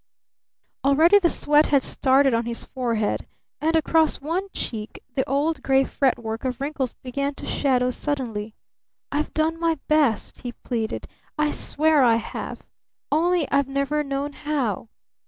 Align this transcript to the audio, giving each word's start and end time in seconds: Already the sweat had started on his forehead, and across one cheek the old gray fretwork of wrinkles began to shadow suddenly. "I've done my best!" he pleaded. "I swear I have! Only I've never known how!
Already 0.83 1.19
the 1.19 1.29
sweat 1.29 1.67
had 1.67 1.83
started 1.83 2.33
on 2.33 2.47
his 2.47 2.65
forehead, 2.65 3.27
and 3.59 3.75
across 3.75 4.19
one 4.19 4.47
cheek 4.51 5.03
the 5.13 5.23
old 5.29 5.61
gray 5.61 5.83
fretwork 5.83 6.43
of 6.43 6.59
wrinkles 6.59 6.93
began 7.03 7.35
to 7.35 7.45
shadow 7.45 7.91
suddenly. 7.91 8.55
"I've 9.11 9.31
done 9.35 9.59
my 9.59 9.77
best!" 9.87 10.41
he 10.41 10.53
pleaded. 10.53 11.07
"I 11.37 11.51
swear 11.51 12.01
I 12.01 12.15
have! 12.15 12.63
Only 13.11 13.47
I've 13.51 13.67
never 13.67 14.01
known 14.03 14.33
how! 14.33 14.87